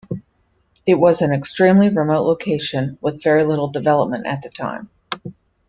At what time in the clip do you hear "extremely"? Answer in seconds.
1.31-1.89